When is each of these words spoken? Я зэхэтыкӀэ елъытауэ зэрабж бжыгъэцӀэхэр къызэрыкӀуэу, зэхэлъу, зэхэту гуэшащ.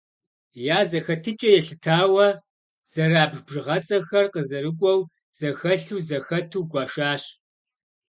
Я 0.77 0.79
зэхэтыкӀэ 0.89 1.49
елъытауэ 1.57 2.27
зэрабж 2.91 3.35
бжыгъэцӀэхэр 3.45 4.25
къызэрыкӀуэу, 4.33 5.01
зэхэлъу, 5.37 6.03
зэхэту 6.07 6.67
гуэшащ. 6.71 7.23